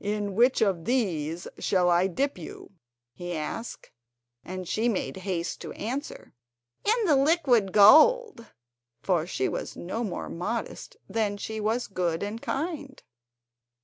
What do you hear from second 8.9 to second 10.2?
for she was no